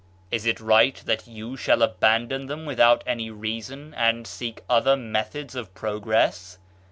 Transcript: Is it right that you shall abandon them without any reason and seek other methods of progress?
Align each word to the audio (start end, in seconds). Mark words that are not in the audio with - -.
Is 0.31 0.47
it 0.47 0.59
right 0.59 0.95
that 1.05 1.27
you 1.27 1.55
shall 1.55 1.83
abandon 1.83 2.47
them 2.47 2.65
without 2.65 3.03
any 3.05 3.29
reason 3.29 3.93
and 3.93 4.25
seek 4.25 4.63
other 4.67 4.97
methods 4.97 5.53
of 5.53 5.75
progress? 5.75 6.57